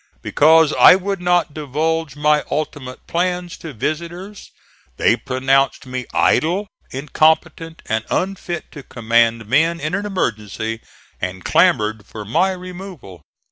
Because 0.23 0.73
I 0.73 0.95
would 0.95 1.21
not 1.21 1.53
divulge 1.53 2.15
my 2.15 2.43
ultimate 2.49 3.05
plans 3.05 3.55
to 3.57 3.71
visitors, 3.71 4.49
they 4.97 5.15
pronounced 5.15 5.85
me 5.85 6.07
idle, 6.11 6.65
incompetent 6.89 7.83
and 7.85 8.03
unfit 8.09 8.71
to 8.71 8.81
command 8.81 9.45
men 9.45 9.79
in 9.79 9.93
an 9.93 10.07
emergency, 10.07 10.81
and 11.21 11.45
clamored 11.45 12.07
for 12.07 12.25
my 12.25 12.51
removal. 12.51 13.21